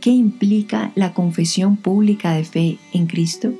[0.00, 3.52] ¿Qué implica la confesión pública de fe en Cristo?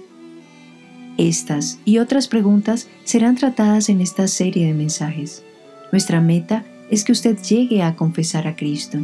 [1.17, 5.43] Estas y otras preguntas serán tratadas en esta serie de mensajes.
[5.91, 8.99] Nuestra meta es que usted llegue a confesar a Cristo,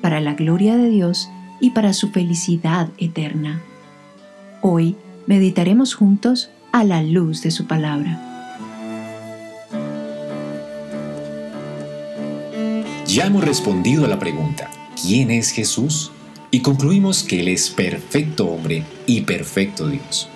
[0.00, 1.28] para la gloria de Dios
[1.60, 3.62] y para su felicidad eterna.
[4.60, 4.96] Hoy
[5.28, 8.28] meditaremos juntos a la luz de su palabra.
[13.06, 14.68] Ya hemos respondido a la pregunta,
[15.00, 16.10] ¿quién es Jesús?
[16.54, 20.28] Y concluimos que Él es perfecto hombre y perfecto Dios.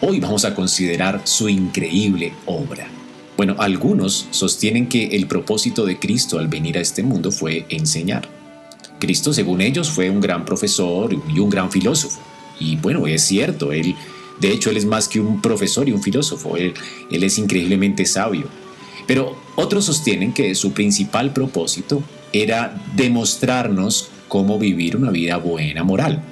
[0.00, 2.88] Hoy vamos a considerar su increíble obra.
[3.36, 8.26] Bueno, algunos sostienen que el propósito de Cristo al venir a este mundo fue enseñar.
[8.98, 12.18] Cristo, según ellos, fue un gran profesor y un gran filósofo.
[12.58, 13.94] Y bueno, es cierto, él,
[14.40, 16.72] de hecho, él es más que un profesor y un filósofo, él,
[17.10, 18.46] él es increíblemente sabio.
[19.06, 22.02] Pero otros sostienen que su principal propósito
[22.32, 26.22] era demostrarnos cómo vivir una vida buena moral.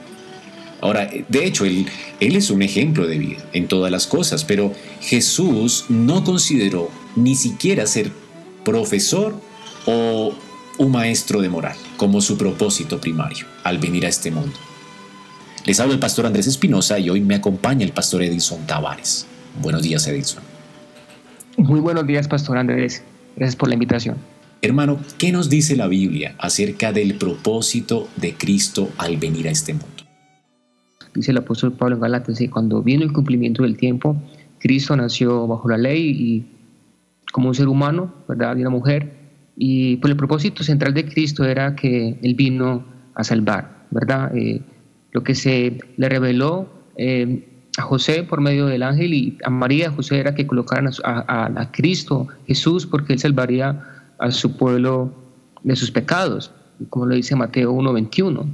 [0.80, 1.86] Ahora, de hecho, él,
[2.20, 7.86] es un ejemplo de vida en todas las cosas, pero Jesús no consideró ni siquiera
[7.86, 8.12] ser
[8.64, 9.34] profesor
[9.86, 10.34] o
[10.78, 14.56] un maestro de moral como su propósito primario al venir a este mundo.
[15.64, 19.26] Les habla el pastor Andrés Espinosa y hoy me acompaña el pastor Edison Tavares.
[19.60, 20.42] Buenos días, Edison.
[21.56, 23.02] Muy buenos días, pastor Andrés.
[23.34, 24.16] Gracias por la invitación.
[24.62, 29.72] Hermano, ¿qué nos dice la Biblia acerca del propósito de Cristo al venir a este
[29.72, 29.96] mundo?
[31.16, 34.16] dice el apóstol Pablo en Galatas, que cuando vino el cumplimiento del tiempo,
[34.58, 36.46] Cristo nació bajo la ley y
[37.32, 38.54] como un ser humano, ¿verdad?
[38.54, 39.12] De una mujer.
[39.56, 44.36] Y pues el propósito central de Cristo era que Él vino a salvar, ¿verdad?
[44.36, 44.60] Eh,
[45.12, 47.48] lo que se le reveló eh,
[47.78, 51.72] a José por medio del ángel y a María, José era que colocaran a, a
[51.72, 55.12] Cristo, Jesús, porque Él salvaría a su pueblo
[55.62, 56.50] de sus pecados,
[56.90, 58.46] como lo dice Mateo 1.21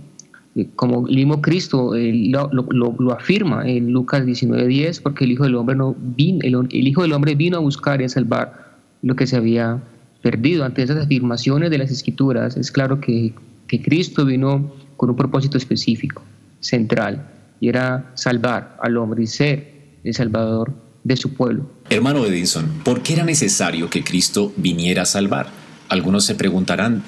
[0.76, 5.96] como el mismo Cristo lo, afirma en Lucas 19:10, porque el Hijo del Hombre no
[5.98, 9.82] vino, el, Hijo del Hombre vino a buscar y a salvar lo que se había
[10.20, 10.64] perdido.
[10.64, 13.32] Ante esas afirmaciones de las Escrituras, es claro que,
[13.66, 16.22] que Cristo vino con un propósito específico,
[16.60, 17.26] central,
[17.60, 19.72] y era salvar al hombre y ser
[20.04, 20.72] el Salvador
[21.04, 21.68] de su pueblo.
[21.90, 25.48] Hermano Edison, ¿por qué era necesario que Cristo viniera a salvar?
[25.88, 27.02] Algunos se preguntarán,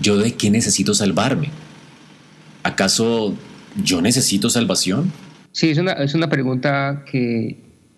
[0.00, 1.50] ¿yo de qué necesito salvarme?
[2.62, 3.34] ¿Acaso
[3.82, 5.12] yo necesito salvación?
[5.52, 7.48] Sí, es una, es una pregunta que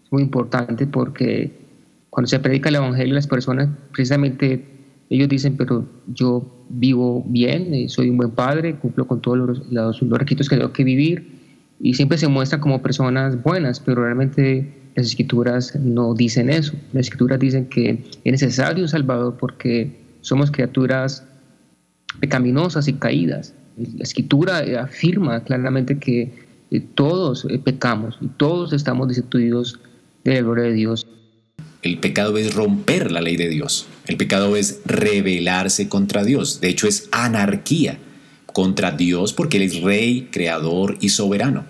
[0.05, 1.53] es muy importante porque
[2.11, 4.73] cuando se predica el Evangelio las personas precisamente
[5.13, 9.71] ellos dicen, pero yo vivo bien, eh, soy un buen padre, cumplo con todos los,
[9.71, 11.39] los, requisitos que tengo que vivir
[11.79, 16.75] y siempre se muestran como personas buenas, pero realmente las escrituras no dicen eso.
[16.93, 21.25] Las escrituras dicen que es necesario un Salvador porque somos criaturas
[22.21, 23.55] pecaminosas y caídas.
[23.77, 26.33] La escritura afirma claramente que
[26.71, 29.79] eh, todos eh, pecamos y todos estamos destituidos
[30.25, 31.07] de la gloria de Dios.
[31.81, 33.87] El pecado es romper la ley de Dios.
[34.07, 36.61] El pecado es rebelarse contra Dios.
[36.61, 37.99] De hecho, es anarquía
[38.53, 41.65] contra Dios porque Él es rey, creador y soberano.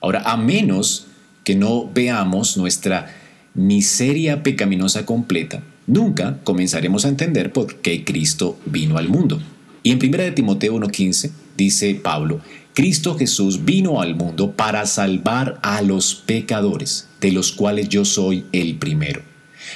[0.00, 1.06] Ahora, a menos
[1.44, 3.14] que no veamos nuestra
[3.54, 9.40] miseria pecaminosa completa, nunca comenzaremos a entender por qué Cristo vino al mundo.
[9.82, 12.40] Y en 1 de Timoteo 1.15 dice Pablo,
[12.74, 18.44] Cristo Jesús vino al mundo para salvar a los pecadores, de los cuales yo soy
[18.52, 19.22] el primero.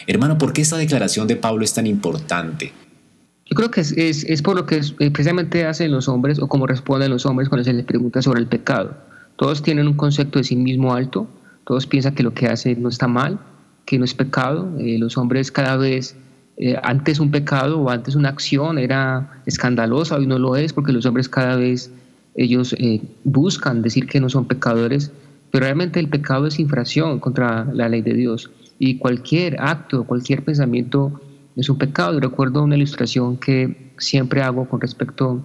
[0.07, 2.72] Hermano, ¿por qué esta declaración de Pablo es tan importante?
[3.47, 7.10] Yo creo que es, es, por lo que precisamente hacen los hombres o como responden
[7.10, 8.97] los hombres cuando se les pregunta sobre el pecado.
[9.37, 11.28] Todos tienen un concepto de sí mismo alto,
[11.65, 13.39] todos piensan que lo que hacen no está mal,
[13.87, 14.71] que no es pecado.
[14.78, 16.16] Eh, los hombres cada vez
[16.57, 20.93] eh, antes un pecado o antes una acción era escandalosa, hoy no lo es porque
[20.93, 21.91] los hombres cada vez
[22.37, 25.11] ellos eh, buscan decir que no son pecadores,
[25.51, 30.45] pero realmente el pecado es infracción contra la ley de Dios y cualquier acto, cualquier
[30.45, 31.21] pensamiento
[31.57, 32.15] es un pecado.
[32.15, 35.45] Yo recuerdo una ilustración que siempre hago con respecto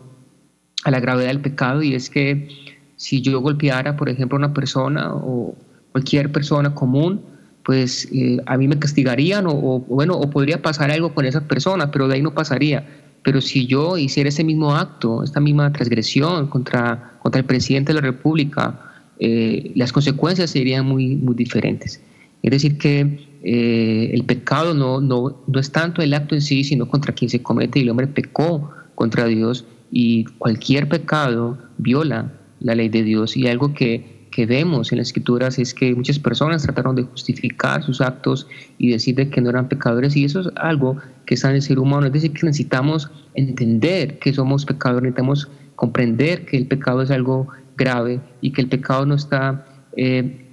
[0.83, 2.49] a la gravedad del pecado y es que
[2.95, 5.55] si yo golpeara, por ejemplo, a una persona o
[5.91, 7.21] cualquier persona común,
[7.63, 11.91] pues eh, a mí me castigarían o, bueno, o podría pasar algo con esa persona,
[11.91, 12.87] pero de ahí no pasaría.
[13.23, 18.01] Pero si yo hiciera ese mismo acto, esta misma transgresión contra, contra el presidente de
[18.01, 18.79] la República,
[19.19, 22.01] eh, las consecuencias serían muy, muy diferentes.
[22.41, 26.63] Es decir, que eh, el pecado no, no, no es tanto el acto en sí,
[26.63, 32.33] sino contra quien se comete y el hombre pecó contra Dios y cualquier pecado viola
[32.59, 36.19] la ley de Dios y algo que que vemos en las escrituras es que muchas
[36.19, 38.47] personas trataron de justificar sus actos
[38.77, 41.79] y decir que no eran pecadores y eso es algo que está en el ser
[41.79, 47.11] humano, es decir, que necesitamos entender que somos pecadores, necesitamos comprender que el pecado es
[47.11, 47.47] algo
[47.77, 49.65] grave y que el pecado no está
[49.95, 50.45] eh,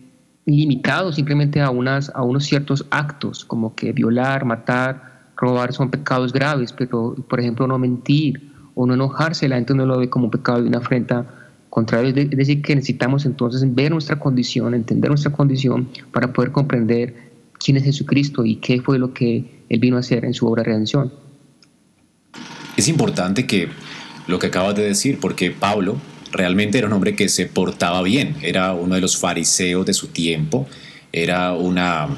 [0.47, 6.33] limitado simplemente a, unas, a unos ciertos actos como que violar, matar, robar son pecados
[6.33, 10.31] graves, pero por ejemplo no mentir o no enojarse, la gente no lo ve como
[10.31, 11.27] pecado de una afrenta
[11.77, 17.15] contrario, es decir, que necesitamos entonces ver nuestra condición, entender nuestra condición para poder comprender
[17.63, 20.63] quién es Jesucristo y qué fue lo que Él vino a hacer en su obra
[20.63, 21.13] de redención.
[22.79, 23.69] Es importante que
[24.27, 25.99] lo que acabas de decir, porque Pablo
[26.33, 30.07] realmente era un hombre que se portaba bien, era uno de los fariseos de su
[30.07, 30.67] tiempo,
[31.13, 32.09] era una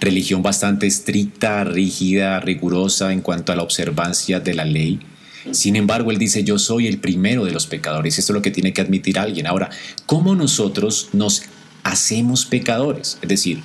[0.00, 4.98] religión bastante estricta, rígida, rigurosa en cuanto a la observancia de la ley.
[5.52, 8.18] Sin embargo, él dice, yo soy el primero de los pecadores.
[8.18, 9.46] Esto es lo que tiene que admitir alguien.
[9.46, 9.70] Ahora,
[10.06, 11.42] ¿cómo nosotros nos
[11.82, 13.18] hacemos pecadores?
[13.22, 13.62] Es decir,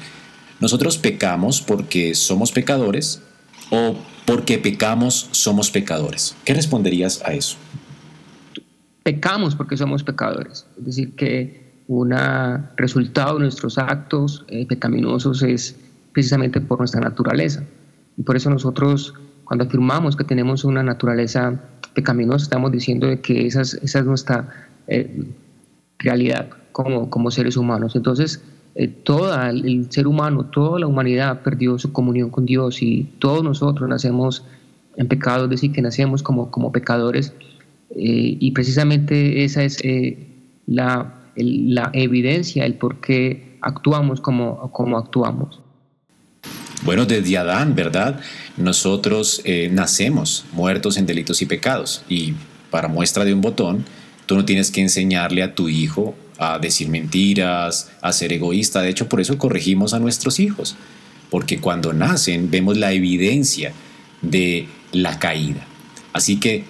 [0.59, 3.21] ¿nosotros pecamos porque somos pecadores
[3.69, 3.95] o
[4.25, 6.35] porque pecamos somos pecadores?
[6.45, 7.57] ¿Qué responderías a eso?
[9.03, 10.65] Pecamos porque somos pecadores.
[10.77, 12.15] Es decir, que un
[12.77, 15.75] resultado de nuestros actos eh, pecaminosos es
[16.13, 17.63] precisamente por nuestra naturaleza.
[18.18, 19.13] Y por eso nosotros
[19.54, 21.62] cuando afirmamos que tenemos una naturaleza
[21.94, 24.50] pecaminosa, estamos diciendo que esa es, esa es nuestra
[24.88, 25.28] eh,
[26.00, 27.96] realidad como, como seres humanos.
[27.96, 33.04] Entonces, eh, todo el ser humano, toda la humanidad perdió su comunión con Dios y
[33.20, 34.44] todos nosotros nacemos
[34.98, 37.32] en pecado, es decir, que nacemos como, como pecadores
[37.92, 39.84] eh, y precisamente esa es
[40.66, 45.62] la, la, evidencia, el por qué actuamos como, como actuamos.
[46.83, 48.19] Bueno, desde Adán, ¿verdad?
[48.57, 52.03] Nosotros eh, nacemos muertos en delitos y pecados.
[52.09, 52.33] Y
[52.71, 53.85] para muestra de un botón,
[54.25, 58.81] tú no tienes que enseñarle a tu hijo a decir mentiras, a ser egoísta.
[58.81, 60.75] De hecho, por eso corregimos a nuestros hijos.
[61.30, 63.71] Porque cuando nacen vemos la evidencia
[64.21, 65.65] de la caída.
[66.12, 66.65] Así que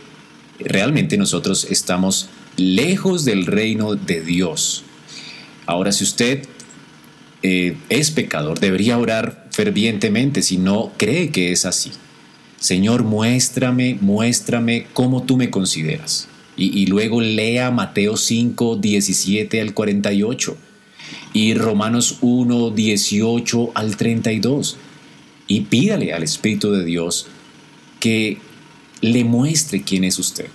[0.60, 4.84] realmente nosotros estamos lejos del reino de Dios.
[5.66, 6.46] Ahora, si usted
[7.42, 11.92] eh, es pecador, debería orar fervientemente si no cree que es así.
[12.60, 16.28] Señor, muéstrame, muéstrame cómo tú me consideras.
[16.56, 20.56] Y, luego lea Mateo 5, 17 al 48
[21.34, 24.78] y Romanos 1, 18 al 32.
[25.48, 27.28] Y pídale al Espíritu de Dios
[28.00, 28.38] que
[29.02, 30.46] le muestre quién es usted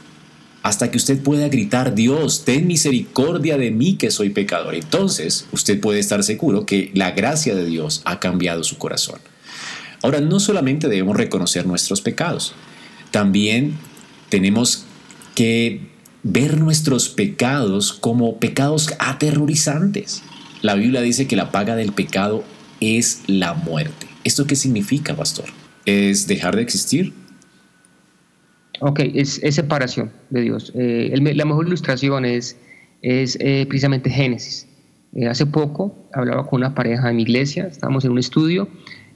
[0.63, 4.75] hasta que usted pueda gritar, Dios, ten misericordia de mí que soy pecador.
[4.75, 9.21] Entonces usted puede estar seguro que la gracia de Dios ha cambiado su corazón.
[10.03, 12.55] Ahora, no solamente debemos reconocer nuestros pecados,
[13.11, 13.77] también
[14.29, 14.85] tenemos
[15.35, 15.89] que
[16.23, 20.23] ver nuestros pecados como pecados aterrorizantes.
[20.63, 22.45] La Biblia dice que la paga del pecado
[22.81, 24.07] es la muerte.
[24.25, 25.47] ¿Esto qué significa, pastor?
[25.87, 27.13] ¿Es dejar de existir?
[28.81, 30.73] Ok, es, separación de Dios.
[30.75, 32.57] Eh, la mejor ilustración es,
[33.03, 34.69] es eh, precisamente Génesis.
[35.15, 38.69] Eh, hace poco hablaba con una pareja en mi iglesia, estábamos en un estudio,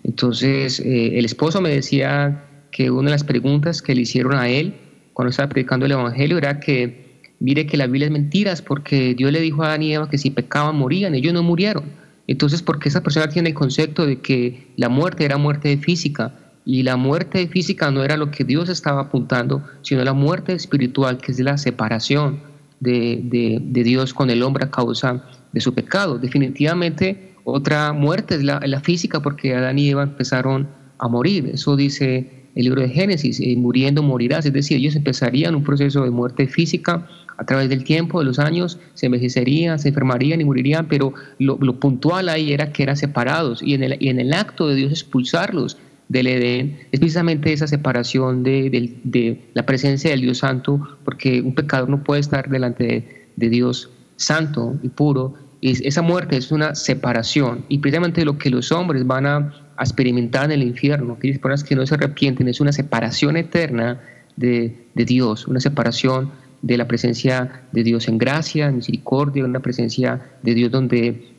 [0.05, 4.75] entonces el esposo me decía que una de las preguntas que le hicieron a él
[5.13, 9.31] cuando estaba predicando el Evangelio era que mire que la Biblia es mentiras porque Dios
[9.31, 11.85] le dijo a Adán y Eva que si pecaban morían, ellos no murieron.
[12.27, 16.35] Entonces, ¿por qué esa persona tiene el concepto de que la muerte era muerte física?
[16.65, 21.19] Y la muerte física no era lo que Dios estaba apuntando, sino la muerte espiritual,
[21.19, 22.41] que es la separación
[22.79, 26.19] de, Dios con el hombre a causa de su pecado.
[26.19, 31.51] Definitivamente otra muerte es la, física porque Adán y Eva empezaron a morir.
[31.53, 34.47] Eso dice el libro de Génesis, eh, muriendo morirás.
[34.47, 38.39] Es decir, ellos empezarían un proceso de muerte física a través del tiempo, de los
[38.39, 43.63] años, se envejecerían, se enfermarían y morirían, pero lo, puntual ahí era que eran separados
[43.63, 45.77] y en, el, y en el acto de Dios expulsarlos
[46.13, 51.89] del Edén es precisamente esa separación de, la presencia del Dios Santo, porque un pecador
[51.89, 55.35] no puede estar delante de, Dios Santo y puro.
[55.63, 60.45] Y esa muerte es una separación y precisamente lo que los hombres van a, experimentar
[60.45, 63.99] en el infierno, aquellas personas que no se arrepienten, es una separación eterna
[64.37, 70.21] de, Dios, una separación de la presencia de Dios en gracia, en misericordia, una presencia
[70.43, 71.33] de Dios donde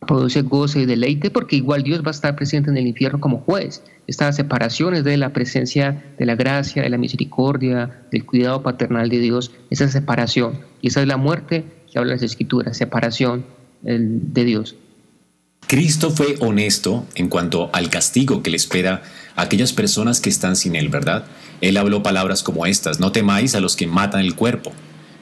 [0.00, 3.38] produce goce y deleite porque igual Dios va a estar presente en el infierno como
[3.38, 3.82] juez.
[4.06, 9.18] Estas separaciones de la presencia de la gracia, de la misericordia, del cuidado paternal de
[9.18, 10.60] Dios, esa separación.
[10.80, 13.46] Y esa es la muerte que habla las escrituras, separación
[13.82, 14.76] de Dios.
[15.66, 19.02] Cristo fue honesto en cuanto al castigo que le espera
[19.34, 21.24] a aquellas personas que están sin Él, ¿verdad?
[21.60, 24.72] Él habló palabras como estas, no temáis a los que matan el cuerpo,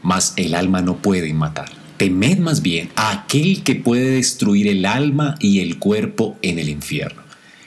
[0.03, 1.84] mas el alma no pueden matar.
[1.97, 6.69] Temed más bien a aquel que puede destruir el alma y el cuerpo en el
[6.69, 7.23] infierno.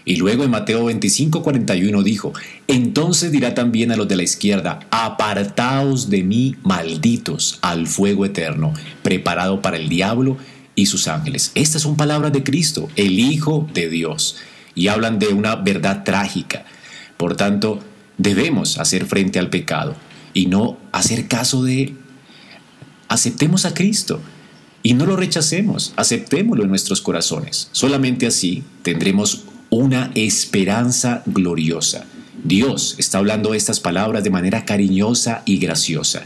[0.08, 2.32] Y luego en Mateo 25, 41 dijo,
[2.68, 8.74] entonces dirá también a los de la izquierda, apartaos de mí, malditos, al fuego eterno,
[9.04, 10.38] preparado para el diablo
[10.76, 11.52] y sus ángeles.
[11.56, 14.38] Estas son palabras de Cristo, el Hijo de Dios,
[14.76, 16.64] y hablan de una verdad trágica.
[17.18, 17.82] Por tanto,
[18.18, 19.96] debemos hacer frente al pecado
[20.34, 21.98] y no hacer caso de él.
[23.08, 24.22] Aceptemos a Cristo
[24.84, 27.70] y no lo rechacemos, aceptémoslo en nuestros corazones.
[27.72, 32.06] Solamente así tendremos una esperanza gloriosa.
[32.44, 36.24] Dios está hablando estas palabras de manera cariñosa y graciosa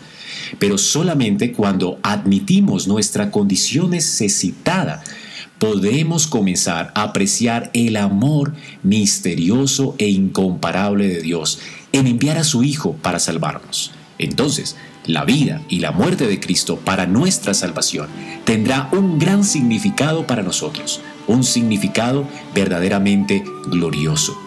[0.59, 5.03] pero solamente cuando admitimos nuestra condición necesitada
[5.59, 11.59] podemos comenzar a apreciar el amor misterioso e incomparable de Dios
[11.91, 13.91] en enviar a su Hijo para salvarnos.
[14.17, 18.08] Entonces, la vida y la muerte de Cristo para nuestra salvación
[18.46, 24.38] tendrá un gran significado para nosotros, un significado verdaderamente glorioso.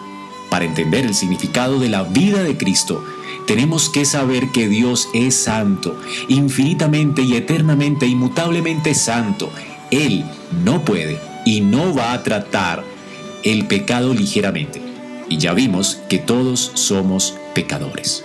[0.49, 3.03] Para entender el significado de la vida de Cristo,
[3.47, 9.51] tenemos que saber que Dios es santo, infinitamente y eternamente, inmutablemente santo.
[9.91, 10.25] Él
[10.63, 12.83] no puede y no va a tratar
[13.43, 14.81] el pecado ligeramente.
[15.29, 18.24] Y ya vimos que todos somos pecadores.